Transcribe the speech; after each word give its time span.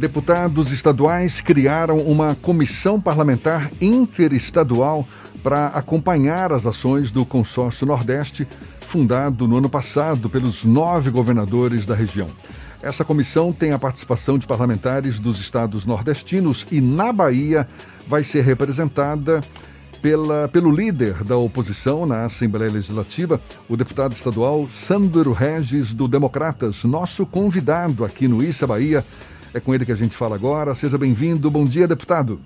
Deputados 0.00 0.72
estaduais 0.72 1.42
criaram 1.42 1.98
uma 1.98 2.34
comissão 2.34 2.98
parlamentar 2.98 3.70
interestadual 3.82 5.06
para 5.42 5.66
acompanhar 5.66 6.52
as 6.52 6.64
ações 6.64 7.10
do 7.10 7.26
Consórcio 7.26 7.86
Nordeste, 7.86 8.48
fundado 8.80 9.46
no 9.46 9.58
ano 9.58 9.68
passado 9.68 10.30
pelos 10.30 10.64
nove 10.64 11.10
governadores 11.10 11.84
da 11.84 11.94
região. 11.94 12.28
Essa 12.82 13.04
comissão 13.04 13.52
tem 13.52 13.72
a 13.72 13.78
participação 13.78 14.38
de 14.38 14.46
parlamentares 14.46 15.18
dos 15.18 15.38
estados 15.38 15.84
nordestinos 15.84 16.66
e, 16.70 16.80
na 16.80 17.12
Bahia, 17.12 17.68
vai 18.08 18.24
ser 18.24 18.42
representada 18.42 19.42
pela, 20.00 20.48
pelo 20.48 20.74
líder 20.74 21.22
da 21.24 21.36
oposição 21.36 22.06
na 22.06 22.24
Assembleia 22.24 22.72
Legislativa, 22.72 23.38
o 23.68 23.76
deputado 23.76 24.14
estadual 24.14 24.66
Sandro 24.66 25.34
Regis, 25.34 25.92
do 25.92 26.08
Democratas, 26.08 26.84
nosso 26.84 27.26
convidado 27.26 28.02
aqui 28.02 28.26
no 28.26 28.42
Issa 28.42 28.66
Bahia. 28.66 29.04
É 29.52 29.60
com 29.60 29.74
ele 29.74 29.84
que 29.84 29.92
a 29.92 29.96
gente 29.96 30.16
fala 30.16 30.36
agora. 30.36 30.74
Seja 30.74 30.96
bem-vindo. 30.96 31.50
Bom 31.50 31.64
dia, 31.64 31.88
deputado. 31.88 32.40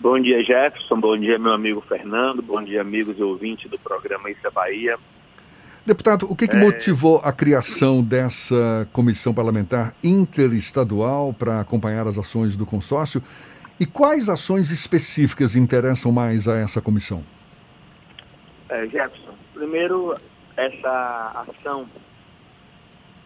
Bom 0.00 0.20
dia, 0.20 0.42
Jefferson. 0.42 0.98
Bom 0.98 1.16
dia, 1.16 1.38
meu 1.38 1.52
amigo 1.52 1.82
Fernando. 1.82 2.42
Bom 2.42 2.62
dia, 2.62 2.80
amigos 2.80 3.18
e 3.18 3.22
ouvintes 3.22 3.70
do 3.70 3.78
programa 3.78 4.30
Issa 4.30 4.50
Bahia. 4.50 4.98
Deputado, 5.86 6.26
o 6.30 6.34
que, 6.34 6.48
que 6.48 6.56
é... 6.56 6.58
motivou 6.58 7.20
a 7.22 7.30
criação 7.30 8.02
dessa 8.02 8.88
comissão 8.92 9.34
parlamentar 9.34 9.94
interestadual 10.02 11.34
para 11.34 11.60
acompanhar 11.60 12.06
as 12.06 12.16
ações 12.16 12.56
do 12.56 12.64
consórcio? 12.64 13.22
E 13.78 13.84
quais 13.84 14.28
ações 14.28 14.70
específicas 14.70 15.54
interessam 15.54 16.10
mais 16.10 16.48
a 16.48 16.56
essa 16.56 16.80
comissão? 16.80 17.22
É, 18.70 18.86
Jefferson, 18.86 19.34
primeiro, 19.52 20.14
essa 20.56 21.46
ação 21.46 21.86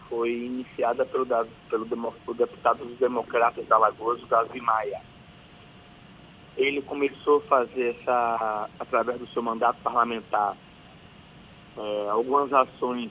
foi 0.08 0.30
iniciada 0.30 1.04
pelo, 1.04 1.26
pelo, 1.68 1.86
pelo 1.86 2.34
deputado 2.36 2.84
dos 2.84 2.98
Democratas 2.98 3.66
da 3.66 3.78
Lagoa, 3.78 4.18
Davi 4.28 4.60
Maia. 4.60 5.00
Ele 6.56 6.82
começou 6.82 7.38
a 7.38 7.42
fazer 7.42 7.96
essa, 8.00 8.68
através 8.80 9.18
do 9.18 9.28
seu 9.28 9.42
mandato 9.42 9.80
parlamentar, 9.82 10.56
é, 11.76 12.08
algumas 12.10 12.52
ações 12.52 13.10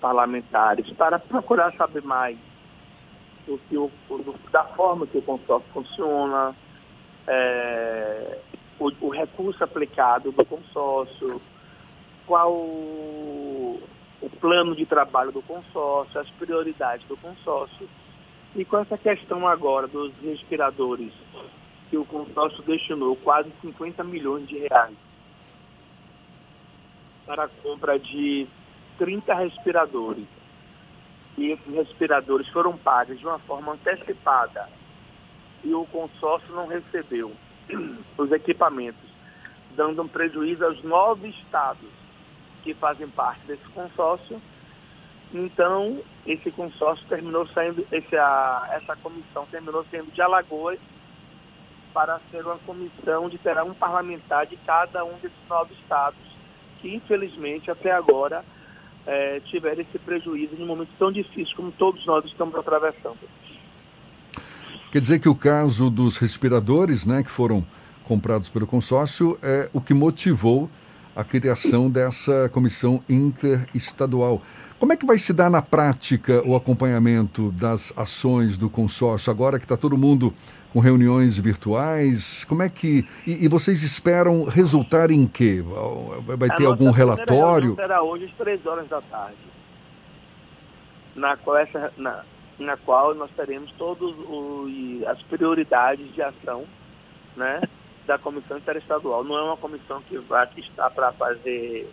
parlamentares 0.00 0.90
para 0.92 1.18
procurar 1.18 1.72
saber 1.74 2.02
mais 2.02 2.36
do 3.46 3.58
que 3.68 3.78
o, 3.78 3.90
do, 4.08 4.34
da 4.50 4.64
forma 4.64 5.06
que 5.06 5.18
o 5.18 5.22
consórcio 5.22 5.72
funciona, 5.72 6.54
é, 7.26 8.38
o, 8.78 8.90
o, 9.00 9.08
recurso 9.08 9.62
aplicado 9.64 10.30
do 10.32 10.44
consórcio, 10.44 11.40
qual 12.26 12.52
o, 14.20 14.30
plano 14.30 14.74
de 14.74 14.86
trabalho 14.86 15.32
do 15.32 15.42
consórcio, 15.42 16.20
as 16.20 16.30
prioridades 16.30 17.06
do 17.06 17.16
consórcio. 17.16 17.88
E 18.54 18.64
com 18.64 18.78
essa 18.78 18.96
questão 18.96 19.46
agora 19.46 19.86
dos 19.86 20.12
respiradores, 20.22 21.12
que 21.90 21.96
o 21.96 22.04
consórcio 22.04 22.62
destinou 22.62 23.16
quase 23.16 23.52
50 23.60 24.02
milhões 24.04 24.48
de 24.48 24.58
reais 24.58 24.96
para 27.26 27.44
a 27.44 27.48
compra 27.48 27.98
de 27.98 28.46
30 28.98 29.34
respiradores. 29.34 30.26
E 31.36 31.52
esses 31.52 31.74
respiradores 31.74 32.48
foram 32.48 32.76
pagos 32.78 33.18
de 33.18 33.26
uma 33.26 33.38
forma 33.40 33.72
antecipada 33.72 34.68
e 35.62 35.74
o 35.74 35.84
consórcio 35.86 36.54
não 36.54 36.66
recebeu 36.66 37.32
os 38.16 38.32
equipamentos, 38.32 39.10
dando 39.74 40.02
um 40.02 40.08
prejuízo 40.08 40.64
aos 40.64 40.82
nove 40.82 41.28
estados 41.28 42.05
que 42.66 42.74
fazem 42.74 43.08
parte 43.08 43.46
desse 43.46 43.64
consórcio. 43.68 44.40
Então, 45.32 46.00
esse 46.26 46.50
consórcio 46.50 47.06
terminou 47.08 47.46
saindo, 47.48 47.86
esse, 47.92 48.16
a, 48.16 48.68
essa 48.72 48.96
comissão 48.96 49.46
terminou 49.50 49.84
sendo 49.90 50.10
de 50.12 50.20
Alagoas 50.20 50.78
para 51.94 52.20
ser 52.30 52.44
uma 52.44 52.58
comissão 52.58 53.28
de 53.28 53.38
terá 53.38 53.64
um 53.64 53.74
parlamentar 53.74 54.46
de 54.46 54.56
cada 54.58 55.04
um 55.04 55.14
desses 55.14 55.38
nove 55.48 55.74
estados 55.74 56.18
que 56.80 56.94
infelizmente 56.94 57.70
até 57.70 57.90
agora 57.90 58.44
é, 59.06 59.40
tiveram 59.46 59.80
esse 59.80 59.98
prejuízo 59.98 60.54
em 60.56 60.62
um 60.62 60.66
momento 60.66 60.90
tão 60.98 61.10
difícil 61.10 61.54
como 61.56 61.72
todos 61.72 62.04
nós 62.06 62.24
estamos 62.26 62.54
atravessando. 62.54 63.18
Quer 64.92 65.00
dizer 65.00 65.18
que 65.18 65.28
o 65.28 65.34
caso 65.34 65.90
dos 65.90 66.18
respiradores, 66.18 67.06
né, 67.06 67.22
que 67.22 67.30
foram 67.30 67.64
comprados 68.04 68.48
pelo 68.48 68.66
consórcio, 68.66 69.38
é 69.42 69.70
o 69.72 69.80
que 69.80 69.94
motivou 69.94 70.70
a 71.16 71.24
criação 71.24 71.90
dessa 71.90 72.50
comissão 72.50 73.02
interestadual. 73.08 74.42
Como 74.78 74.92
é 74.92 74.96
que 74.96 75.06
vai 75.06 75.16
se 75.16 75.32
dar 75.32 75.50
na 75.50 75.62
prática 75.62 76.46
o 76.46 76.54
acompanhamento 76.54 77.50
das 77.52 77.92
ações 77.96 78.58
do 78.58 78.68
consórcio, 78.68 79.30
agora 79.30 79.58
que 79.58 79.64
está 79.64 79.76
todo 79.76 79.96
mundo 79.96 80.34
com 80.74 80.78
reuniões 80.78 81.38
virtuais? 81.38 82.44
Como 82.44 82.62
é 82.62 82.68
que. 82.68 83.06
E, 83.26 83.46
e 83.46 83.48
vocês 83.48 83.82
esperam 83.82 84.44
resultar 84.44 85.10
em 85.10 85.26
quê? 85.26 85.64
Vai 86.36 86.54
ter 86.54 86.66
algum 86.66 86.90
relatório? 86.90 87.74
Será 87.76 88.02
hoje 88.02 88.26
às 88.26 88.32
três 88.32 88.66
horas 88.66 88.86
da 88.86 89.00
tarde, 89.00 89.38
na 91.14 91.34
qual, 91.38 91.56
essa, 91.56 91.90
na, 91.96 92.22
na 92.58 92.76
qual 92.76 93.14
nós 93.14 93.30
teremos 93.34 93.72
todas 93.78 94.14
as 95.08 95.22
prioridades 95.22 96.12
de 96.14 96.20
ação 96.20 96.64
né, 97.34 97.62
da 98.06 98.18
comissão 98.18 98.56
interestadual. 98.56 99.24
Não 99.24 99.36
é 99.36 99.42
uma 99.42 99.56
comissão 99.56 100.00
que 100.02 100.16
vai 100.18 100.48
estar 100.56 100.90
para 100.90 101.12
fazer 101.12 101.90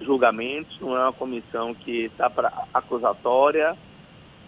julgamentos, 0.00 0.78
não 0.80 0.96
é 0.96 1.02
uma 1.02 1.12
comissão 1.12 1.74
que 1.74 2.06
está 2.06 2.30
para 2.30 2.52
acusatória, 2.72 3.76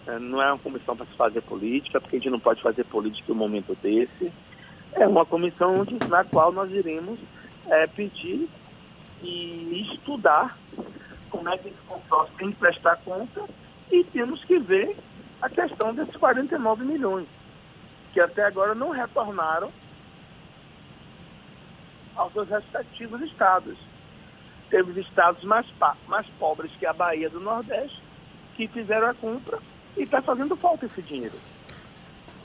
é, 0.07 0.19
não 0.19 0.41
é 0.41 0.51
uma 0.51 0.59
comissão 0.59 0.95
para 0.95 1.05
se 1.05 1.13
fazer 1.13 1.41
política, 1.41 1.99
porque 1.99 2.15
a 2.15 2.19
gente 2.19 2.29
não 2.29 2.39
pode 2.39 2.61
fazer 2.61 2.83
política 2.85 3.31
em 3.31 3.35
um 3.35 3.37
momento 3.37 3.75
desse. 3.75 4.31
É 4.93 5.07
uma 5.07 5.25
comissão 5.25 5.83
de, 5.83 6.07
na 6.07 6.23
qual 6.23 6.51
nós 6.51 6.71
iremos 6.71 7.19
é, 7.67 7.87
pedir 7.87 8.47
e 9.21 9.91
estudar 9.93 10.57
como 11.29 11.49
é 11.49 11.57
que 11.57 11.69
esse 11.69 11.77
consórcio 11.87 12.33
tem 12.37 12.51
que 12.51 12.57
prestar 12.57 12.97
conta 12.97 13.43
e 13.91 14.03
temos 14.05 14.43
que 14.45 14.57
ver 14.59 14.95
a 15.41 15.49
questão 15.49 15.93
desses 15.93 16.15
49 16.15 16.85
milhões, 16.85 17.27
que 18.13 18.19
até 18.19 18.45
agora 18.45 18.73
não 18.73 18.91
retornaram 18.91 19.71
aos 22.15 22.33
seus 22.33 22.49
respectivos 22.49 23.21
estados. 23.21 23.77
Teve 24.69 24.99
estados 24.99 25.43
mais, 25.43 25.65
mais 26.07 26.27
pobres 26.39 26.71
que 26.79 26.85
a 26.85 26.93
Bahia 26.93 27.29
do 27.29 27.39
Nordeste 27.39 28.01
que 28.55 28.67
fizeram 28.67 29.07
a 29.07 29.13
compra 29.13 29.59
e 29.97 30.03
está 30.03 30.21
fazendo 30.21 30.55
falta 30.55 30.85
esse 30.85 31.01
dinheiro. 31.01 31.35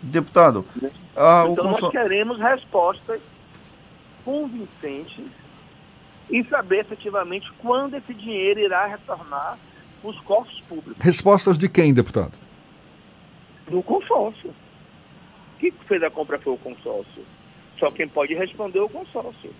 Deputado, 0.02 0.64
né? 0.80 0.90
ah, 1.16 1.44
então 1.48 1.64
nós 1.64 1.88
queremos 1.90 2.38
respostas 2.38 3.20
convincentes 4.24 5.26
e 6.30 6.44
saber 6.44 6.80
efetivamente 6.80 7.50
quando 7.58 7.96
esse 7.96 8.14
dinheiro 8.14 8.60
irá 8.60 8.86
retornar 8.86 9.58
para 10.00 10.10
os 10.10 10.18
cofres 10.20 10.60
públicos. 10.60 11.02
Respostas 11.02 11.58
de 11.58 11.68
quem, 11.68 11.92
deputado? 11.92 12.32
Do 13.68 13.82
consórcio. 13.82 14.50
O 14.50 15.58
que 15.58 15.70
fez 15.86 16.02
a 16.02 16.10
compra 16.10 16.38
foi 16.38 16.54
o 16.54 16.58
consórcio. 16.58 17.24
Só 17.80 17.90
quem 17.90 18.06
pode 18.06 18.34
responder 18.34 18.78
é 18.78 18.82
o 18.82 18.88
consórcio. 18.88 19.50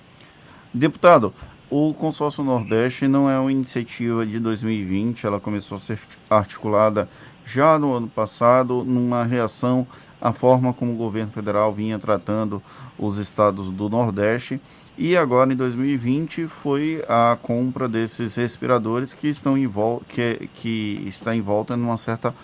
Deputado, 0.73 1.35
o 1.71 1.95
Consórcio 1.95 2.45
Nordeste 2.45 3.09
não 3.09 3.29
é 3.29 3.39
uma 3.39 3.51
iniciativa 3.51 4.27
de 4.27 4.39
2020, 4.39 5.27
ela 5.27 5.41
começou 5.41 5.77
a 5.77 5.81
ser 5.81 5.99
articulada 6.29 7.09
já 7.45 7.79
no 7.79 7.95
ano 7.95 8.09
passado, 8.09 8.85
numa 8.85 9.25
reação 9.25 9.87
à 10.21 10.33
forma 10.33 10.73
como 10.73 10.93
o 10.93 10.97
governo 10.97 11.33
federal 11.33 11.73
vinha 11.73 11.99
tratando 11.99 12.63
os 12.99 13.19
estados 13.19 13.71
do 13.71 13.89
Nordeste. 13.89 14.61
E 14.99 15.17
agora, 15.17 15.53
em 15.53 15.57
2020, 15.57 16.47
foi 16.47 17.03
a 17.09 17.39
compra 17.41 17.89
desses 17.89 18.37
respiradores 18.37 19.15
que, 19.15 19.29
estão 19.29 19.57
em 19.57 19.71
que, 20.09 20.49
que 20.57 21.05
está 21.07 21.35
em 21.35 21.41
volta 21.41 21.77
numa 21.77 21.97
certa 21.97 22.35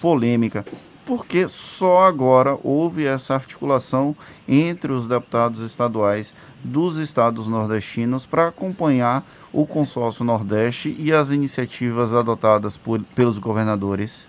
polêmica 0.00 0.64
porque 1.04 1.48
só 1.48 2.04
agora 2.04 2.58
houve 2.62 3.06
essa 3.06 3.34
articulação 3.34 4.16
entre 4.48 4.92
os 4.92 5.06
deputados 5.06 5.60
estaduais 5.60 6.34
dos 6.62 6.96
estados 6.96 7.46
nordestinos 7.46 8.24
para 8.24 8.48
acompanhar 8.48 9.24
o 9.52 9.66
consórcio 9.66 10.24
Nordeste 10.24 10.94
e 10.98 11.12
as 11.12 11.30
iniciativas 11.30 12.14
adotadas 12.14 12.76
por, 12.76 13.02
pelos 13.14 13.38
governadores. 13.38 14.26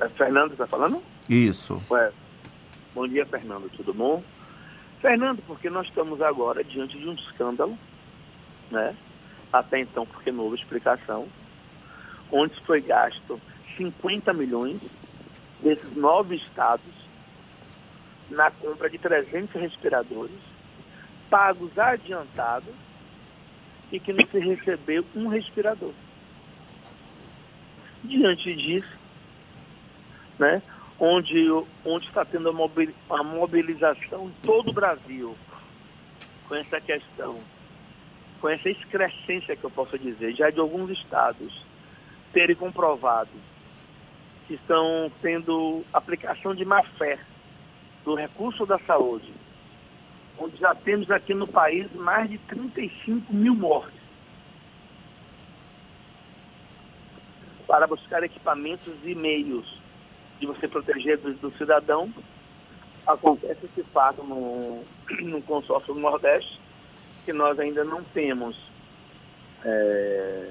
É 0.00 0.08
Fernando 0.08 0.52
está 0.52 0.66
falando? 0.66 1.02
Isso. 1.28 1.80
Ué. 1.90 2.10
Bom 2.94 3.06
dia, 3.06 3.26
Fernando. 3.26 3.70
Tudo 3.76 3.92
bom? 3.92 4.22
Fernando, 5.00 5.42
porque 5.46 5.68
nós 5.68 5.86
estamos 5.86 6.22
agora 6.22 6.64
diante 6.64 6.98
de 6.98 7.08
um 7.08 7.14
escândalo, 7.14 7.78
né? 8.70 8.94
Até 9.52 9.80
então, 9.80 10.06
porque 10.06 10.32
não 10.32 10.44
houve 10.44 10.56
explicação, 10.56 11.26
onde 12.32 12.58
foi 12.62 12.80
gasto 12.80 13.40
50 13.76 14.32
milhões 14.32 14.80
desses 15.60 15.96
nove 15.96 16.36
estados 16.36 16.92
na 18.30 18.50
compra 18.50 18.88
de 18.88 18.98
300 18.98 19.60
respiradores, 19.60 20.36
pagos 21.30 21.76
adiantados 21.78 22.74
e 23.92 24.00
que 24.00 24.12
não 24.12 24.26
se 24.28 24.38
recebeu 24.38 25.04
um 25.14 25.28
respirador. 25.28 25.92
Diante 28.02 28.54
disso, 28.54 28.98
né, 30.38 30.62
onde, 30.98 31.48
onde 31.84 32.06
está 32.06 32.24
tendo 32.24 32.50
a 33.10 33.22
mobilização 33.22 34.26
em 34.26 34.32
todo 34.42 34.70
o 34.70 34.72
Brasil 34.72 35.36
com 36.48 36.54
essa 36.54 36.80
questão, 36.80 37.40
com 38.40 38.48
essa 38.48 38.68
excrescência 38.68 39.56
que 39.56 39.64
eu 39.64 39.70
posso 39.70 39.98
dizer, 39.98 40.34
já 40.34 40.50
de 40.50 40.60
alguns 40.60 40.90
estados 40.90 41.64
terem 42.32 42.56
comprovado 42.56 43.30
que 44.46 44.54
estão 44.54 45.10
tendo 45.22 45.84
aplicação 45.92 46.54
de 46.54 46.64
má 46.64 46.82
fé 46.98 47.18
do 48.04 48.14
recurso 48.14 48.66
da 48.66 48.78
saúde, 48.80 49.32
onde 50.38 50.56
já 50.58 50.74
temos 50.74 51.10
aqui 51.10 51.32
no 51.32 51.46
país 51.46 51.90
mais 51.94 52.28
de 52.28 52.38
35 52.38 53.32
mil 53.32 53.54
mortes, 53.54 54.00
para 57.66 57.86
buscar 57.86 58.22
equipamentos 58.22 58.94
e 59.04 59.14
meios 59.14 59.80
de 60.38 60.46
você 60.46 60.68
proteger 60.68 61.18
do, 61.18 61.32
do 61.34 61.50
cidadão. 61.56 62.12
Acontece 63.06 63.66
esse 63.66 63.82
fato 63.90 64.22
no, 64.22 64.84
no 65.20 65.42
consórcio 65.42 65.94
do 65.94 66.00
Nordeste, 66.00 66.60
que 67.24 67.32
nós 67.32 67.58
ainda 67.58 67.82
não 67.84 68.04
temos 68.04 68.56
é, 69.64 70.50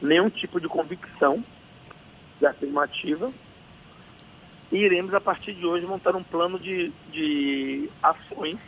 nenhum 0.00 0.30
tipo 0.30 0.60
de 0.60 0.68
convicção 0.68 1.44
de 2.40 2.46
afirmativa 2.46 3.30
e 4.72 4.76
iremos, 4.78 5.12
a 5.14 5.20
partir 5.20 5.54
de 5.54 5.66
hoje, 5.66 5.84
montar 5.84 6.14
um 6.16 6.22
plano 6.22 6.58
de, 6.58 6.92
de 7.10 7.90
ações. 8.02 8.58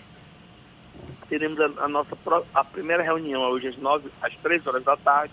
Teremos 1.28 1.58
a, 1.60 1.84
a 1.84 1.88
nossa 1.88 2.16
a 2.52 2.64
primeira 2.64 3.02
reunião 3.02 3.40
hoje 3.42 3.68
às, 3.68 3.76
nove, 3.78 4.10
às 4.20 4.34
três 4.36 4.66
horas 4.66 4.84
da 4.84 4.96
tarde, 4.96 5.32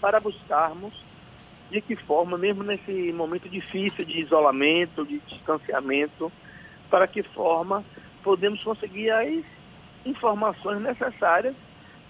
para 0.00 0.18
buscarmos 0.18 0.92
de 1.70 1.80
que 1.80 1.94
forma, 1.94 2.36
mesmo 2.36 2.62
nesse 2.62 3.12
momento 3.12 3.48
difícil 3.48 4.04
de 4.04 4.20
isolamento, 4.20 5.06
de 5.06 5.18
distanciamento, 5.20 6.32
para 6.90 7.06
que 7.06 7.22
forma 7.22 7.84
podemos 8.22 8.62
conseguir 8.62 9.10
as 9.10 9.44
informações 10.04 10.80
necessárias 10.80 11.54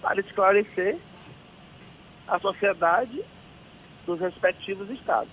para 0.01 0.19
esclarecer 0.19 0.97
a 2.27 2.39
sociedade 2.39 3.23
dos 4.05 4.19
respectivos 4.19 4.89
estados. 4.89 5.29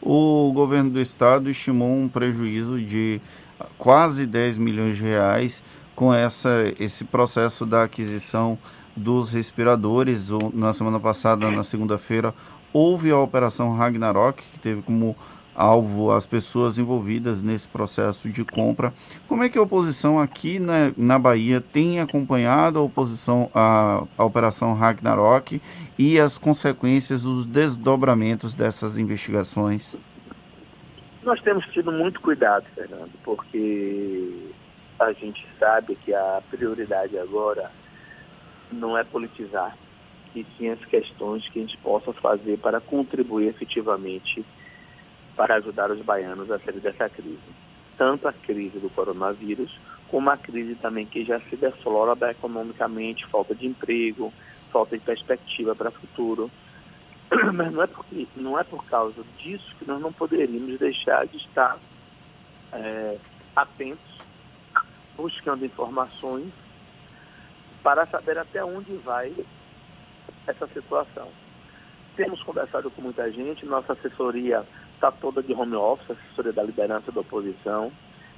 O 0.00 0.50
governo 0.52 0.90
do 0.90 1.00
estado 1.00 1.48
estimou 1.48 1.88
um 1.88 2.08
prejuízo 2.08 2.80
de 2.80 3.20
quase 3.78 4.26
10 4.26 4.58
milhões 4.58 4.96
de 4.96 5.04
reais 5.04 5.62
com 5.94 6.12
essa, 6.12 6.72
esse 6.80 7.04
processo 7.04 7.64
da 7.64 7.84
aquisição 7.84 8.58
dos 8.96 9.32
respiradores. 9.32 10.30
Na 10.52 10.72
semana 10.72 10.98
passada, 10.98 11.50
na 11.50 11.62
segunda-feira, 11.62 12.34
houve 12.72 13.10
a 13.10 13.18
Operação 13.18 13.76
Ragnarok, 13.76 14.42
que 14.42 14.58
teve 14.58 14.82
como 14.82 15.16
alvo 15.54 16.10
as 16.10 16.26
pessoas 16.26 16.78
envolvidas 16.78 17.42
nesse 17.42 17.68
processo 17.68 18.28
de 18.28 18.44
compra. 18.44 18.92
Como 19.28 19.42
é 19.42 19.48
que 19.48 19.58
a 19.58 19.62
oposição 19.62 20.18
aqui 20.18 20.58
na, 20.58 20.92
na 20.96 21.18
Bahia 21.18 21.60
tem 21.60 22.00
acompanhado 22.00 22.78
a 22.78 22.82
oposição 22.82 23.50
a 23.54 24.04
Operação 24.18 24.74
Ragnarok 24.74 25.60
e 25.98 26.18
as 26.18 26.38
consequências, 26.38 27.24
os 27.24 27.46
desdobramentos 27.46 28.54
dessas 28.54 28.98
investigações? 28.98 29.96
Nós 31.22 31.40
temos 31.40 31.64
tido 31.66 31.92
muito 31.92 32.20
cuidado, 32.20 32.64
Fernando, 32.74 33.12
porque 33.22 34.50
a 34.98 35.12
gente 35.12 35.46
sabe 35.58 35.96
que 35.96 36.12
a 36.12 36.42
prioridade 36.50 37.16
agora 37.18 37.70
não 38.72 38.96
é 38.96 39.04
politizar, 39.04 39.76
e 40.34 40.44
sim 40.56 40.68
as 40.70 40.82
questões 40.86 41.46
que 41.48 41.58
a 41.58 41.62
gente 41.62 41.76
possa 41.78 42.12
fazer 42.14 42.58
para 42.58 42.80
contribuir 42.80 43.48
efetivamente 43.48 44.44
para 45.36 45.56
ajudar 45.56 45.90
os 45.90 46.00
baianos 46.02 46.50
a 46.50 46.58
sair 46.58 46.80
dessa 46.80 47.08
crise. 47.08 47.38
Tanto 47.96 48.28
a 48.28 48.32
crise 48.32 48.78
do 48.78 48.90
coronavírus, 48.90 49.78
como 50.08 50.30
a 50.30 50.36
crise 50.36 50.74
também 50.76 51.06
que 51.06 51.24
já 51.24 51.40
se 51.40 51.56
deflora 51.56 52.30
economicamente, 52.30 53.26
falta 53.26 53.54
de 53.54 53.66
emprego, 53.66 54.32
falta 54.70 54.96
de 54.96 55.04
perspectiva 55.04 55.74
para 55.74 55.88
o 55.88 55.92
futuro. 55.92 56.50
Mas 57.54 57.72
não 57.72 57.82
é, 57.82 57.86
porque, 57.86 58.26
não 58.36 58.58
é 58.58 58.64
por 58.64 58.84
causa 58.84 59.22
disso 59.38 59.74
que 59.78 59.86
nós 59.86 60.00
não 60.00 60.12
poderíamos 60.12 60.78
deixar 60.78 61.26
de 61.26 61.36
estar 61.38 61.78
é, 62.72 63.16
atentos, 63.56 64.18
buscando 65.16 65.64
informações 65.64 66.52
para 67.82 68.06
saber 68.06 68.38
até 68.38 68.64
onde 68.64 68.92
vai 68.98 69.32
essa 70.46 70.66
situação. 70.68 71.28
Temos 72.16 72.42
conversado 72.42 72.90
com 72.90 73.00
muita 73.02 73.30
gente, 73.32 73.64
nossa 73.64 73.94
assessoria 73.94 74.64
está 74.92 75.10
toda 75.10 75.42
de 75.42 75.52
home 75.52 75.74
office, 75.74 76.10
assessoria 76.10 76.52
da 76.52 76.62
liderança 76.62 77.10
da 77.10 77.20
oposição, 77.20 77.90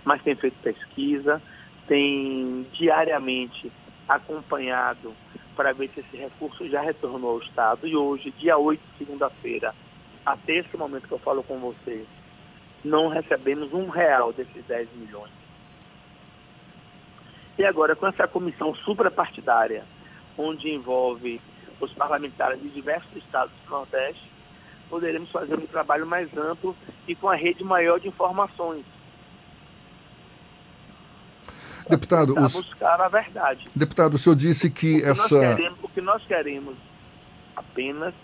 mas 0.05 0.23
tem 0.23 0.35
feito 0.37 0.57
pesquisa, 0.63 1.43
tem 1.87 2.67
diariamente 2.73 3.71
acompanhado 4.09 5.13
para 5.57 5.73
ver 5.73 5.91
se 5.95 6.01
esse 6.01 6.17
recurso 6.17 6.69
já 6.69 6.81
retornou 6.81 7.33
ao 7.33 7.39
Estado. 7.39 7.87
E 7.87 7.97
hoje, 7.97 8.31
dia 8.39 8.57
8, 8.57 8.81
segunda-feira, 8.99 9.75
até 10.25 10.59
esse 10.59 10.77
momento 10.77 11.09
que 11.09 11.15
eu 11.15 11.19
falo 11.19 11.43
com 11.43 11.59
vocês, 11.59 12.07
não 12.85 13.09
recebemos 13.09 13.73
um 13.73 13.89
real 13.89 14.33
desses 14.33 14.65
10 14.67 14.89
milhões. 14.95 15.33
E 17.59 17.65
agora, 17.65 17.95
com 17.95 18.07
essa 18.07 18.27
comissão 18.27 18.75
suprapartidária, 18.75 19.85
onde 20.37 20.69
envolve 20.69 21.41
os 21.85 21.93
parlamentares 21.93 22.61
de 22.61 22.69
diversos 22.71 23.15
estados 23.17 23.53
do 23.65 23.71
Nordeste, 23.71 24.31
poderemos 24.89 25.31
fazer 25.31 25.59
um 25.59 25.67
trabalho 25.67 26.07
mais 26.07 26.29
amplo 26.37 26.77
e 27.07 27.15
com 27.15 27.29
a 27.29 27.35
rede 27.35 27.65
maior 27.65 27.99
de 27.99 28.09
informações. 28.09 28.85
Deputado, 31.89 32.39
os... 32.39 32.53
buscar 32.53 33.01
a 33.01 33.09
verdade. 33.09 33.67
Deputado, 33.75 34.15
o 34.15 34.19
senhor 34.19 34.37
disse 34.37 34.71
que, 34.71 34.97
o 34.97 35.01
que 35.01 35.05
essa. 35.07 35.39
Queremos, 35.57 35.79
o 35.83 35.89
que 35.89 36.01
nós 36.01 36.25
queremos 36.25 36.77
apenas 37.55 38.15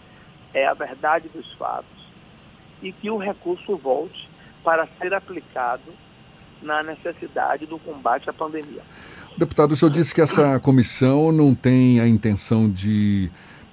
é 0.54 0.66
a 0.66 0.74
verdade 0.74 1.28
dos 1.28 1.52
fatos 1.54 2.00
e 2.82 2.92
que 2.92 3.10
o 3.10 3.18
recurso 3.18 3.76
volte 3.76 4.28
para 4.64 4.88
ser 4.98 5.12
aplicado 5.12 5.92
na 6.62 6.82
necessidade 6.82 7.66
do 7.66 7.78
combate 7.78 8.28
à 8.28 8.32
pandemia. 8.32 8.82
Deputado, 9.36 9.72
o 9.72 9.76
senhor 9.76 9.90
disse 9.90 10.14
que 10.14 10.20
essa 10.20 10.58
comissão 10.60 11.32
não 11.32 11.54
tem 11.54 12.00
a 12.00 12.06
intenção 12.06 12.70
de 12.70 13.30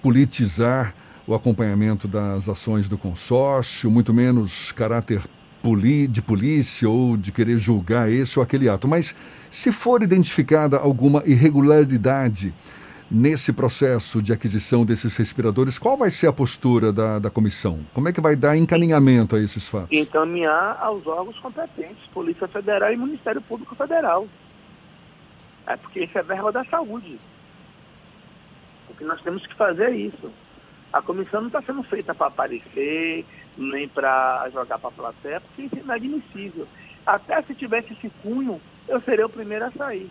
politizar 0.07 0.95
o 1.27 1.36
acompanhamento 1.36 2.07
das 2.07 2.48
ações 2.48 2.88
do 2.88 2.98
consórcio, 2.98 3.92
muito 3.92 4.13
menos 4.13 4.71
caráter 4.71 5.21
de 6.09 6.21
polícia 6.21 6.88
ou 6.88 7.18
de 7.18 7.30
querer 7.30 7.57
julgar 7.57 8.10
esse 8.10 8.39
ou 8.39 8.43
aquele 8.43 8.70
ato. 8.70 8.88
Mas 8.88 9.13
se 9.51 9.70
for 9.70 10.01
identificada 10.01 10.77
alguma 10.77 11.22
irregularidade 11.25 12.53
nesse 13.12 13.51
processo 13.51 14.22
de 14.22 14.31
aquisição 14.31 14.86
desses 14.86 15.17
respiradores, 15.17 15.77
qual 15.77 15.98
vai 15.98 16.10
ser 16.10 16.27
a 16.27 16.31
postura 16.31 16.93
da, 16.93 17.20
da 17.20 17.29
comissão? 17.29 17.79
Como 17.93 18.08
é 18.08 18.13
que 18.13 18.22
vai 18.22 18.38
dar 18.38 18.55
encaminhamento 18.55 19.36
a 19.36 19.41
esses 19.41 19.67
fatos? 19.67 19.89
Encaminhar 19.91 20.77
aos 20.79 21.05
órgãos 21.05 21.38
competentes, 21.39 22.08
Polícia 22.13 22.48
Federal 22.48 22.93
e 22.93 22.96
Ministério 22.96 23.41
Público 23.41 23.75
Federal. 23.75 24.25
É 25.67 25.75
porque 25.75 26.05
isso 26.05 26.17
é 26.17 26.24
verba 26.24 26.50
da 26.50 26.63
saúde. 26.63 27.20
Que 28.98 29.04
nós 29.04 29.22
temos 29.22 29.46
que 29.46 29.54
fazer 29.56 29.92
isso. 29.92 30.32
A 30.92 31.01
comissão 31.01 31.42
não 31.42 31.48
está 31.48 31.62
sendo 31.62 31.84
feita 31.84 32.16
para 32.16 32.27
aparecer, 32.27 33.25
nem 33.58 33.88
para 33.88 34.50
jogar 34.50 34.80
para 34.80 34.89
a 34.89 34.94
plateia, 34.94 35.42
porque 35.42 35.63
isso 35.63 35.75
é 35.75 35.80
inadmissível. 35.80 36.68
Até 37.06 37.42
se 37.42 37.56
tivesse 37.56 37.94
esse 37.94 38.10
cunho, 38.22 38.62
eu 38.88 39.01
seria 39.01 39.25
o 39.25 39.30
primeiro 39.30 39.66
a 39.66 39.72
sair. 39.72 40.10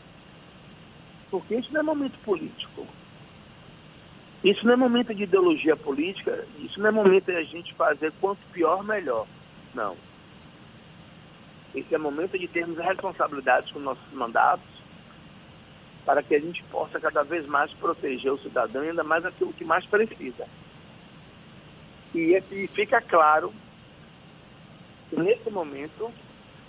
Porque 1.30 1.56
isso 1.56 1.72
não 1.72 1.80
é 1.80 1.82
momento 1.82 2.18
político. 2.20 2.86
Isso 4.44 4.64
não 4.64 4.74
é 4.74 4.76
momento 4.76 5.14
de 5.14 5.24
ideologia 5.24 5.76
política, 5.76 6.46
isso 6.58 6.78
não 6.78 6.88
é 6.88 6.92
momento 6.92 7.26
de 7.26 7.36
a 7.36 7.42
gente 7.42 7.74
fazer 7.74 8.12
quanto 8.20 8.38
pior, 8.52 8.84
melhor. 8.84 9.26
Não. 9.74 9.96
Esse 11.74 11.94
é 11.94 11.98
momento 11.98 12.38
de 12.38 12.46
termos 12.46 12.78
responsabilidades 12.78 13.72
com 13.72 13.80
nossos 13.80 14.12
mandatos, 14.12 14.75
para 16.06 16.22
que 16.22 16.36
a 16.36 16.40
gente 16.40 16.62
possa 16.70 17.00
cada 17.00 17.24
vez 17.24 17.44
mais 17.46 17.70
proteger 17.74 18.32
o 18.32 18.38
cidadão, 18.38 18.82
ainda 18.82 19.02
mais 19.02 19.26
aquilo 19.26 19.52
que 19.52 19.64
mais 19.64 19.84
precisa. 19.86 20.46
E, 22.14 22.40
e 22.52 22.68
fica 22.68 23.02
claro 23.02 23.52
que 25.10 25.20
nesse 25.20 25.50
momento, 25.50 26.10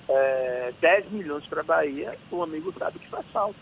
é, 0.09 0.73
10 0.81 1.11
milhões 1.11 1.45
para 1.45 1.61
a 1.61 1.63
Bahia, 1.63 2.17
o 2.31 2.41
amigo 2.41 2.73
sabe 2.79 2.97
que 2.97 3.07
faz 3.07 3.25
falta. 3.31 3.59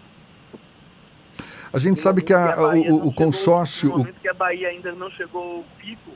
A 1.73 1.77
gente 1.77 1.99
sabe 1.99 2.21
que, 2.21 2.33
a, 2.33 2.53
que 2.53 2.59
a 2.59 2.93
o, 2.93 3.07
o 3.07 3.13
consórcio. 3.13 3.89
No 3.89 3.97
momento 3.97 4.21
que 4.21 4.29
a 4.29 4.33
Bahia 4.33 4.69
ainda 4.69 4.93
não 4.93 5.11
chegou 5.11 5.57
ao 5.57 5.63
pico 5.77 6.11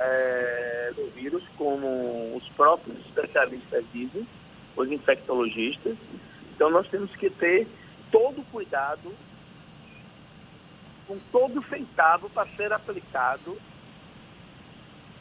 é, 0.00 0.92
do 0.96 1.08
vírus, 1.12 1.44
como 1.56 2.36
os 2.36 2.48
próprios 2.50 2.98
especialistas 3.06 3.84
dizem, 3.92 4.26
os 4.76 4.90
infectologistas. 4.90 5.96
Então 6.52 6.68
nós 6.68 6.88
temos 6.88 7.14
que 7.14 7.30
ter 7.30 7.68
todo 8.10 8.42
cuidado, 8.50 9.12
com 11.06 11.18
todo 11.32 11.64
centavo 11.68 12.28
para 12.30 12.48
ser 12.56 12.72
aplicado 12.72 13.56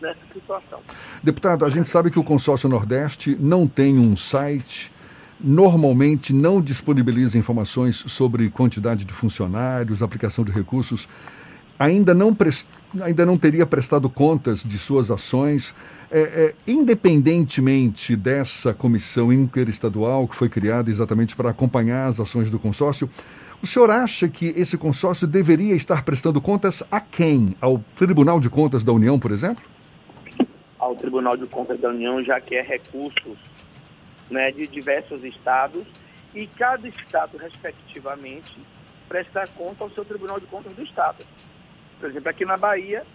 nessa 0.01 0.21
situação. 0.33 0.81
Deputado, 1.21 1.65
a 1.65 1.69
gente 1.69 1.87
sabe 1.87 2.11
que 2.11 2.19
o 2.19 2.23
Consórcio 2.23 2.69
Nordeste 2.69 3.35
não 3.39 3.67
tem 3.67 3.97
um 3.97 4.15
site, 4.15 4.91
normalmente 5.39 6.33
não 6.33 6.61
disponibiliza 6.61 7.37
informações 7.37 8.03
sobre 8.07 8.49
quantidade 8.49 9.05
de 9.05 9.13
funcionários, 9.13 10.01
aplicação 10.01 10.43
de 10.43 10.51
recursos, 10.51 11.07
ainda 11.79 12.13
não, 12.13 12.35
prest... 12.35 12.67
ainda 13.01 13.25
não 13.25 13.37
teria 13.37 13.65
prestado 13.65 14.09
contas 14.09 14.63
de 14.63 14.77
suas 14.77 15.09
ações. 15.09 15.73
É, 16.11 16.19
é, 16.19 16.55
independentemente 16.67 18.15
dessa 18.15 18.73
comissão 18.73 19.31
interestadual 19.31 20.27
que 20.27 20.35
foi 20.35 20.49
criada 20.49 20.89
exatamente 20.89 21.35
para 21.35 21.51
acompanhar 21.51 22.07
as 22.07 22.19
ações 22.19 22.51
do 22.51 22.59
consórcio, 22.59 23.09
o 23.61 23.67
senhor 23.67 23.89
acha 23.89 24.27
que 24.27 24.47
esse 24.55 24.77
consórcio 24.77 25.27
deveria 25.27 25.75
estar 25.75 26.03
prestando 26.03 26.41
contas 26.41 26.83
a 26.91 26.99
quem? 26.99 27.55
Ao 27.61 27.77
Tribunal 27.95 28.39
de 28.39 28.49
Contas 28.49 28.83
da 28.83 28.91
União, 28.91 29.19
por 29.19 29.31
exemplo? 29.31 29.63
Ao 30.77 30.95
Tribunal 30.95 31.37
de 31.37 31.45
Contas 31.45 31.79
da 31.79 31.89
União, 31.89 32.23
já 32.23 32.39
que 32.39 32.55
é 32.55 32.61
recursos 32.61 33.37
né, 34.29 34.51
de 34.51 34.65
diversos 34.67 35.23
estados 35.23 35.85
e 36.33 36.47
cada 36.47 36.87
estado, 36.87 37.37
respectivamente, 37.37 38.57
prestar 39.07 39.47
conta 39.49 39.83
ao 39.83 39.89
seu 39.91 40.05
Tribunal 40.05 40.39
de 40.39 40.45
Contas 40.45 40.73
do 40.73 40.83
Estado. 40.83 41.25
Por 41.99 42.09
exemplo, 42.09 42.29
aqui 42.29 42.45
na 42.45 42.57
Bahia, 42.57 43.05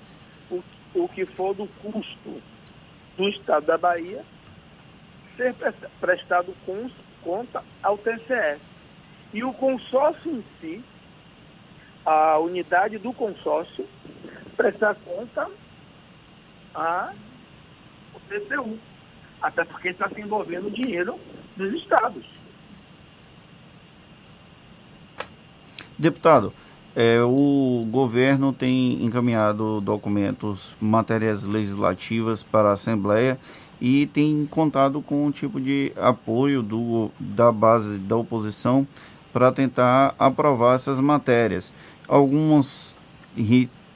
o, 0.50 0.62
o 0.94 1.08
que 1.08 1.24
for 1.24 1.54
do 1.54 1.66
custo 1.66 2.42
do 3.16 3.28
Estado 3.28 3.66
da 3.66 3.78
Bahia 3.78 4.24
ser 5.36 5.54
prestado 6.00 6.54
conta 7.22 7.62
ao 7.82 7.98
TCE. 7.98 8.60
E 9.32 9.42
o 9.42 9.52
consórcio 9.52 10.30
em 10.30 10.44
si, 10.60 10.84
a 12.04 12.38
unidade 12.38 12.98
do 12.98 13.12
consórcio, 13.12 13.86
prestar 14.56 14.94
conta 14.96 15.50
ao 16.72 17.10
TCU. 18.28 18.78
Até 19.42 19.64
porque 19.64 19.88
está 19.88 20.08
se 20.08 20.20
envolvendo 20.20 20.70
dinheiro 20.70 21.18
dos 21.56 21.72
estados. 21.74 22.24
Deputado, 25.98 26.52
é, 26.96 27.20
o 27.22 27.84
governo 27.90 28.52
tem 28.52 29.04
encaminhado 29.04 29.80
documentos, 29.80 30.74
matérias 30.80 31.42
legislativas 31.42 32.42
para 32.42 32.70
a 32.70 32.72
Assembleia 32.72 33.38
e 33.80 34.06
tem 34.06 34.46
contado 34.46 35.02
com 35.02 35.26
um 35.26 35.30
tipo 35.30 35.60
de 35.60 35.92
apoio 35.96 36.62
do, 36.62 37.10
da 37.18 37.50
base 37.50 37.98
da 37.98 38.16
oposição 38.16 38.86
para 39.32 39.50
tentar 39.50 40.14
aprovar 40.18 40.76
essas 40.76 41.00
matérias. 41.00 41.72
Alguns 42.06 42.94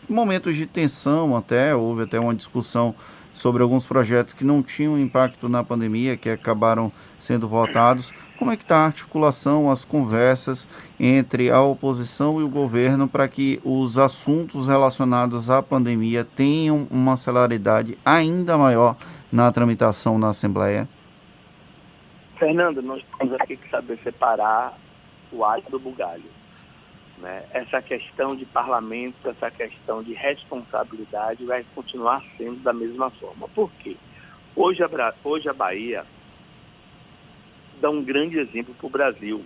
momentos 0.08 0.56
de 0.56 0.66
tensão 0.66 1.36
até, 1.36 1.74
houve 1.74 2.02
até 2.02 2.18
uma 2.18 2.34
discussão 2.34 2.94
sobre 3.32 3.62
alguns 3.62 3.86
projetos 3.86 4.34
que 4.34 4.44
não 4.44 4.62
tinham 4.62 4.98
impacto 4.98 5.48
na 5.48 5.62
pandemia, 5.62 6.16
que 6.16 6.28
acabaram 6.28 6.90
sendo 7.20 7.46
votados. 7.46 8.12
Como 8.38 8.52
é 8.52 8.56
que 8.56 8.62
está 8.62 8.76
a 8.76 8.86
articulação, 8.86 9.68
as 9.68 9.84
conversas 9.84 10.68
entre 10.98 11.50
a 11.50 11.60
oposição 11.60 12.40
e 12.40 12.44
o 12.44 12.48
governo 12.48 13.08
para 13.08 13.26
que 13.26 13.60
os 13.64 13.98
assuntos 13.98 14.68
relacionados 14.68 15.50
à 15.50 15.60
pandemia 15.60 16.24
tenham 16.24 16.86
uma 16.88 17.16
celeridade 17.16 17.98
ainda 18.04 18.56
maior 18.56 18.96
na 19.32 19.50
tramitação 19.50 20.20
na 20.20 20.28
Assembleia? 20.28 20.88
Fernando, 22.38 22.80
nós 22.80 23.02
temos 23.18 23.34
aqui 23.40 23.56
que 23.56 23.68
saber 23.68 23.98
separar 24.04 24.78
o 25.32 25.44
alho 25.44 25.64
do 25.68 25.80
bugalho. 25.80 26.30
Né? 27.18 27.42
Essa 27.52 27.82
questão 27.82 28.36
de 28.36 28.46
parlamento, 28.46 29.28
essa 29.28 29.50
questão 29.50 30.00
de 30.00 30.14
responsabilidade 30.14 31.44
vai 31.44 31.66
continuar 31.74 32.22
sendo 32.36 32.62
da 32.62 32.72
mesma 32.72 33.10
forma. 33.10 33.48
Por 33.48 33.68
quê? 33.80 33.96
Hoje 34.54 34.80
a, 34.84 35.14
hoje 35.24 35.48
a 35.48 35.52
Bahia 35.52 36.06
dá 37.80 37.90
um 37.90 38.02
grande 38.02 38.38
exemplo 38.38 38.74
para 38.74 38.86
o 38.86 38.90
Brasil 38.90 39.44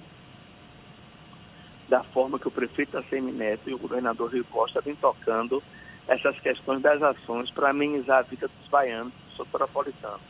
da 1.89 2.03
forma 2.05 2.39
que 2.39 2.49
o 2.49 2.51
prefeito 2.51 2.97
Assemi 2.97 3.33
Neto 3.33 3.69
e 3.69 3.75
o 3.75 3.79
governador 3.79 4.33
Rio 4.33 4.45
Costa 4.47 4.81
vêm 4.81 4.95
tocando 4.97 5.62
essas 6.09 6.39
questões 6.41 6.81
das 6.81 7.03
ações 7.03 7.51
para 7.51 7.71
amenizar 7.71 8.19
a 8.19 8.23
vida 8.23 8.49
dos 8.49 8.69
baianos, 8.69 9.12
dos 9.27 9.37
soteropolitanos. 9.37 10.21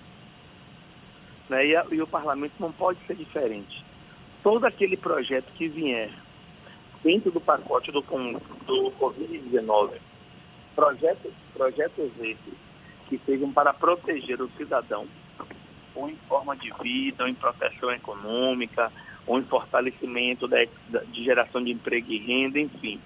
Né? 1.48 1.66
E, 1.66 1.94
e 1.94 2.02
o 2.02 2.06
parlamento 2.06 2.54
não 2.58 2.72
pode 2.72 2.98
ser 3.06 3.14
diferente 3.14 3.84
todo 4.42 4.64
aquele 4.64 4.96
projeto 4.96 5.52
que 5.54 5.68
vier 5.68 6.10
dentro 7.02 7.30
do 7.30 7.40
pacote 7.40 7.90
do, 7.90 8.00
do 8.00 8.92
Covid-19, 8.98 9.92
projetos, 10.74 11.32
projetos 11.54 12.10
esses 12.20 12.54
que 13.08 13.18
sejam 13.24 13.52
para 13.52 13.72
proteger 13.72 14.40
o 14.40 14.50
cidadão, 14.56 15.06
ou 15.94 16.08
em 16.08 16.16
forma 16.28 16.56
de 16.56 16.72
vida, 16.82 17.24
ou 17.24 17.28
em 17.28 17.34
proteção 17.34 17.90
econômica, 17.90 18.92
ou 19.26 19.38
em 19.38 19.44
fortalecimento 19.44 20.48
da, 20.48 20.64
de 20.64 21.24
geração 21.24 21.62
de 21.62 21.72
emprego 21.72 22.10
e 22.10 22.18
renda, 22.18 22.58
enfim. 22.58 23.00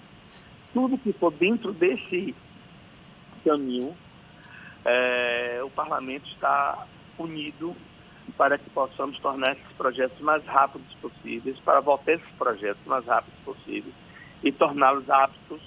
Tudo 0.72 0.98
que 0.98 1.12
for 1.12 1.32
dentro 1.32 1.72
desse 1.72 2.34
caminho, 3.44 3.96
é, 4.84 5.60
o 5.64 5.70
parlamento 5.70 6.28
está 6.28 6.86
unido 7.18 7.74
para 8.36 8.58
que 8.58 8.68
possamos 8.70 9.18
tornar 9.20 9.52
esses 9.52 9.72
projetos 9.76 10.20
mais 10.20 10.44
rápidos 10.44 10.92
possíveis, 10.94 11.58
para 11.60 11.80
voltar 11.80 12.14
esses 12.14 12.30
projetos 12.38 12.84
mais 12.86 13.04
rápidos 13.06 13.38
possíveis 13.44 13.94
e 14.42 14.52
torná-los 14.52 15.08
aptos 15.08 15.60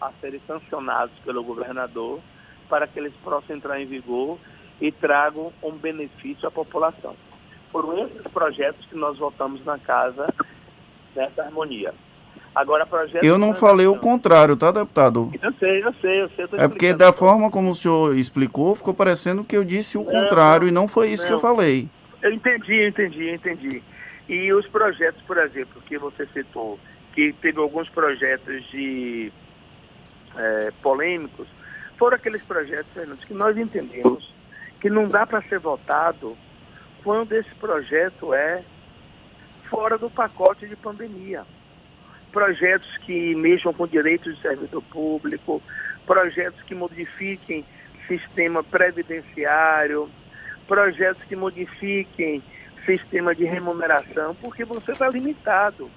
a 0.00 0.10
serem 0.20 0.40
sancionados 0.46 1.16
pelo 1.24 1.44
governador 1.44 2.20
para 2.68 2.86
que 2.86 2.98
eles 2.98 3.12
possam 3.22 3.56
entrar 3.56 3.80
em 3.80 3.86
vigor 3.86 4.38
e 4.80 4.90
tragam 4.90 5.52
um 5.62 5.72
benefício 5.72 6.46
à 6.46 6.50
população. 6.50 7.14
Foram 7.70 8.06
esses 8.06 8.22
projetos 8.24 8.84
que 8.86 8.96
nós 8.96 9.18
votamos 9.18 9.64
na 9.64 9.78
casa 9.78 10.32
dessa 11.14 11.42
harmonia. 11.42 11.94
Agora, 12.54 12.84
projeto. 12.84 13.22
Eu 13.22 13.38
não 13.38 13.54
falei 13.54 13.86
o 13.86 13.96
contrário, 13.96 14.56
tá, 14.56 14.72
deputado? 14.72 15.30
Eu 15.40 15.52
sei, 15.52 15.84
eu 15.84 15.94
sei, 16.00 16.22
eu 16.22 16.28
sei. 16.30 16.44
Eu 16.52 16.58
é 16.58 16.68
porque 16.68 16.92
da 16.92 17.12
forma 17.12 17.50
como 17.50 17.70
o 17.70 17.74
senhor 17.74 18.16
explicou, 18.16 18.74
ficou 18.74 18.92
parecendo 18.92 19.44
que 19.44 19.56
eu 19.56 19.62
disse 19.62 19.96
o 19.96 20.02
não, 20.02 20.10
contrário 20.10 20.66
e 20.66 20.72
não 20.72 20.88
foi 20.88 21.10
isso 21.10 21.22
não. 21.22 21.28
que 21.28 21.34
eu 21.34 21.40
falei. 21.40 21.88
Eu 22.22 22.32
entendi, 22.32 22.74
eu 22.74 22.88
entendi, 22.88 23.28
eu 23.28 23.34
entendi. 23.34 23.82
E 24.28 24.52
os 24.52 24.66
projetos, 24.66 25.22
por 25.22 25.38
exemplo, 25.38 25.80
que 25.86 25.96
você 25.96 26.26
citou, 26.32 26.78
que 27.12 27.32
teve 27.34 27.60
alguns 27.60 27.88
projetos 27.88 28.68
de 28.70 29.32
é, 30.36 30.72
polêmicos, 30.82 31.46
foram 31.96 32.16
aqueles 32.16 32.42
projetos, 32.42 32.92
Fernando, 32.92 33.18
que 33.18 33.34
nós 33.34 33.56
entendemos 33.56 34.32
que 34.80 34.88
não 34.88 35.08
dá 35.08 35.26
para 35.26 35.42
ser 35.42 35.58
votado 35.58 36.36
quando 37.04 37.32
esse 37.32 37.54
projeto 37.56 38.34
é 38.34 38.62
fora 39.68 39.96
do 39.96 40.10
pacote 40.10 40.66
de 40.66 40.76
pandemia 40.76 41.44
projetos 42.30 42.96
que 42.98 43.34
mexam 43.34 43.72
com 43.72 43.86
direitos 43.86 44.34
de 44.34 44.42
servidor 44.42 44.82
público, 44.84 45.62
projetos 46.06 46.60
que 46.62 46.74
modifiquem 46.74 47.64
sistema 48.06 48.62
previdenciário, 48.64 50.08
projetos 50.66 51.22
que 51.24 51.36
modifiquem 51.36 52.42
sistema 52.84 53.34
de 53.34 53.44
remuneração, 53.44 54.34
porque 54.36 54.64
você 54.64 54.92
está 54.92 55.08
limitado. 55.08 55.90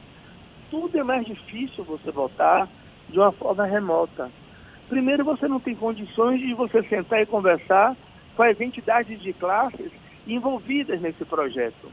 Tudo 0.69 0.99
é 0.99 1.03
mais 1.03 1.25
difícil 1.25 1.83
você 1.83 2.11
votar 2.11 2.67
de 3.09 3.17
uma 3.17 3.31
forma 3.31 3.65
remota. 3.65 4.29
Primeiro, 4.89 5.23
você 5.23 5.47
não 5.47 5.59
tem 5.59 5.75
condições 5.75 6.39
de 6.41 6.53
você 6.53 6.83
sentar 6.83 7.21
e 7.21 7.25
conversar 7.25 7.95
com 8.35 8.43
as 8.43 8.59
entidades 8.59 9.21
de 9.21 9.33
classes 9.33 9.91
envolvidas 10.27 10.99
nesse 11.01 11.23
projeto. 11.25 11.91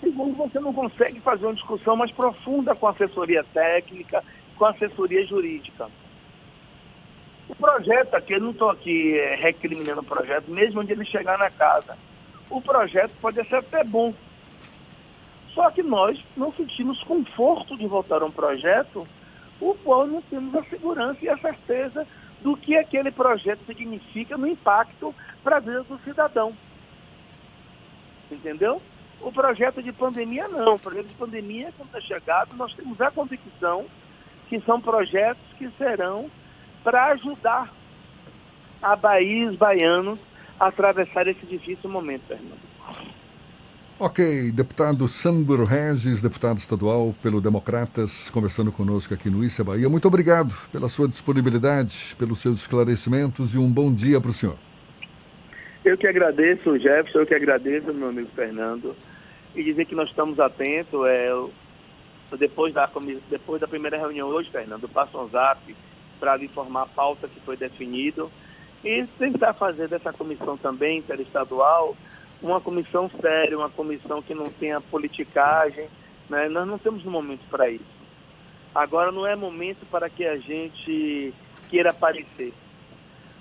Segundo, 0.00 0.36
você 0.36 0.60
não 0.60 0.72
consegue 0.72 1.20
fazer 1.20 1.46
uma 1.46 1.54
discussão 1.54 1.96
mais 1.96 2.10
profunda 2.12 2.74
com 2.74 2.86
a 2.86 2.90
assessoria 2.90 3.44
técnica, 3.52 4.22
com 4.56 4.64
a 4.64 4.70
assessoria 4.70 5.26
jurídica. 5.26 5.88
O 7.48 7.54
projeto 7.54 8.14
aqui, 8.14 8.34
eu 8.34 8.40
não 8.40 8.50
estou 8.50 8.70
aqui 8.70 9.18
é, 9.18 9.34
recriminando 9.36 10.00
o 10.00 10.04
projeto, 10.04 10.50
mesmo 10.50 10.80
onde 10.80 10.92
ele 10.92 11.04
chegar 11.04 11.38
na 11.38 11.50
casa. 11.50 11.96
O 12.48 12.60
projeto 12.60 13.12
pode 13.20 13.42
ser 13.48 13.56
até 13.56 13.82
bom. 13.84 14.14
Só 15.54 15.70
que 15.70 15.82
nós 15.82 16.22
não 16.36 16.52
sentimos 16.52 17.02
conforto 17.02 17.76
de 17.76 17.86
votar 17.86 18.22
um 18.22 18.30
projeto 18.30 19.06
o 19.60 19.74
qual 19.74 20.06
não 20.06 20.22
temos 20.22 20.54
a 20.54 20.62
segurança 20.64 21.18
e 21.22 21.28
a 21.28 21.36
certeza 21.38 22.06
do 22.42 22.56
que 22.56 22.76
aquele 22.76 23.10
projeto 23.10 23.64
significa 23.66 24.36
no 24.36 24.46
impacto 24.46 25.14
para 25.42 25.56
a 25.56 25.60
vida 25.60 25.82
do 25.82 25.98
cidadão. 25.98 26.54
Entendeu? 28.30 28.80
O 29.20 29.32
projeto 29.32 29.82
de 29.82 29.92
pandemia 29.92 30.46
não. 30.48 30.74
O 30.74 30.78
projeto 30.78 31.06
de 31.06 31.14
pandemia, 31.14 31.72
quando 31.76 31.88
está 31.88 32.00
chegado, 32.00 32.54
nós 32.56 32.72
temos 32.74 33.00
a 33.00 33.10
convicção 33.10 33.86
que 34.48 34.60
são 34.60 34.80
projetos 34.80 35.42
que 35.58 35.68
serão 35.76 36.30
para 36.84 37.06
ajudar 37.12 37.72
a 38.80 38.94
Bahia 38.94 39.44
e 39.44 39.46
os 39.46 39.56
baianos 39.56 40.18
a 40.58 40.68
atravessar 40.68 41.26
esse 41.26 41.44
difícil 41.46 41.90
momento, 41.90 42.26
Fernando. 42.26 42.67
Ok, 44.00 44.52
deputado 44.52 45.08
Sandro 45.08 45.64
Regis, 45.64 46.22
deputado 46.22 46.56
estadual 46.56 47.12
pelo 47.20 47.40
Democratas, 47.40 48.30
conversando 48.30 48.70
conosco 48.70 49.12
aqui 49.12 49.28
no 49.28 49.42
Issa 49.42 49.64
Bahia. 49.64 49.88
Muito 49.88 50.06
obrigado 50.06 50.54
pela 50.70 50.88
sua 50.88 51.08
disponibilidade, 51.08 52.14
pelos 52.16 52.38
seus 52.38 52.60
esclarecimentos 52.60 53.56
e 53.56 53.58
um 53.58 53.68
bom 53.68 53.92
dia 53.92 54.20
para 54.20 54.30
o 54.30 54.32
senhor. 54.32 54.54
Eu 55.84 55.98
que 55.98 56.06
agradeço, 56.06 56.78
Jefferson, 56.78 57.18
eu 57.18 57.26
que 57.26 57.34
agradeço, 57.34 57.92
meu 57.92 58.10
amigo 58.10 58.28
Fernando, 58.36 58.94
e 59.52 59.64
dizer 59.64 59.84
que 59.84 59.96
nós 59.96 60.08
estamos 60.08 60.38
atentos. 60.38 61.04
É, 61.04 61.32
depois, 62.38 62.72
da, 62.72 62.88
depois 63.28 63.60
da 63.60 63.66
primeira 63.66 63.98
reunião 63.98 64.28
hoje, 64.28 64.48
Fernando, 64.48 64.88
passo 64.88 65.18
um 65.18 65.28
zap 65.28 65.74
para 66.20 66.36
lhe 66.36 66.44
informar 66.44 66.82
a 66.82 66.86
pauta 66.86 67.26
que 67.26 67.40
foi 67.40 67.56
definido 67.56 68.30
e 68.84 69.04
tentar 69.18 69.54
fazer 69.54 69.88
dessa 69.88 70.12
comissão 70.12 70.56
também 70.56 71.00
interestadual 71.00 71.96
uma 72.42 72.60
comissão 72.60 73.10
séria, 73.20 73.58
uma 73.58 73.70
comissão 73.70 74.22
que 74.22 74.34
não 74.34 74.46
tenha 74.46 74.80
politicagem. 74.80 75.88
Né? 76.28 76.48
Nós 76.48 76.66
não 76.66 76.78
temos 76.78 77.04
um 77.04 77.10
momento 77.10 77.42
para 77.50 77.68
isso. 77.68 77.98
Agora 78.74 79.10
não 79.10 79.26
é 79.26 79.34
momento 79.34 79.86
para 79.90 80.08
que 80.08 80.24
a 80.24 80.36
gente 80.36 81.34
queira 81.68 81.90
aparecer. 81.90 82.52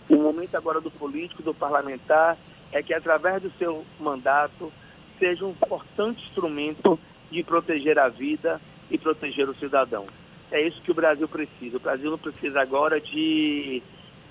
O 0.10 0.16
momento 0.16 0.56
agora 0.56 0.80
do 0.80 0.90
político, 0.90 1.44
do 1.44 1.54
parlamentar, 1.54 2.38
é 2.72 2.82
que 2.82 2.94
através 2.94 3.42
do 3.42 3.52
seu 3.58 3.86
mandato 4.00 4.72
seja 5.20 5.46
um 5.46 5.52
importante 5.52 6.24
instrumento 6.26 7.00
de 7.30 7.44
proteger 7.44 8.00
a 8.00 8.08
vida 8.08 8.62
e 8.90 8.98
proteger 8.98 9.50
o 9.50 9.56
cidadão. 9.56 10.06
É 10.52 10.66
isso 10.66 10.82
que 10.82 10.92
o 10.92 10.96
Brasil 10.96 11.28
precisa. 11.28 11.78
O 11.78 11.82
Brasil 11.82 12.10
não 12.10 12.18
precisa 12.18 12.62
agora 12.62 13.02
de 13.02 13.82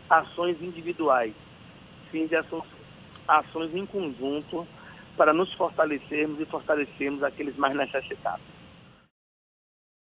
ações 0.08 0.60
individuais, 0.62 1.34
sim 2.10 2.26
de 2.26 2.36
ações 2.36 2.64
ações 3.28 3.74
em 3.74 3.86
conjunto 3.86 4.66
para 5.16 5.32
nos 5.32 5.52
fortalecermos 5.54 6.40
e 6.40 6.44
fortalecermos 6.46 7.22
aqueles 7.22 7.56
mais 7.56 7.74
necessitados. 7.76 8.55